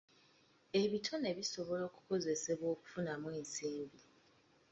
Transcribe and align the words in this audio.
Ebitone 0.81 1.27
bisobola 1.39 1.83
okukozesebwa 1.89 2.65
okufunamu 2.75 3.27
ensimbi. 3.37 4.01